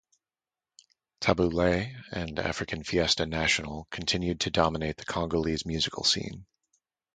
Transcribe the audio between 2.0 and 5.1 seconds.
and African Fiesta National continued to dominate the